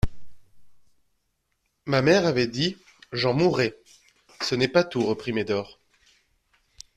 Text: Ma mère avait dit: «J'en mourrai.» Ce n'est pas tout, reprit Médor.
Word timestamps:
Ma 1.85 2.01
mère 2.01 2.25
avait 2.25 2.47
dit: 2.47 2.75
«J'en 3.11 3.35
mourrai.» 3.35 3.75
Ce 4.41 4.55
n'est 4.55 4.67
pas 4.67 4.83
tout, 4.83 5.05
reprit 5.05 5.31
Médor. 5.31 5.79